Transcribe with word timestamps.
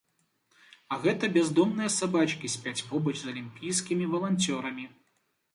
А 0.95 0.97
гэта 1.03 1.29
бяздомныя 1.35 1.89
сабачкі 1.97 2.53
спяць 2.55 2.85
побач 2.89 3.13
з 3.21 3.25
алімпійскімі 3.35 4.11
валанцёрамі. 4.15 4.85